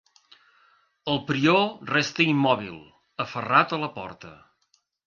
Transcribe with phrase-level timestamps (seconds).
[1.13, 2.81] El prior resta immòbil,
[3.27, 4.35] aferrat a la porta.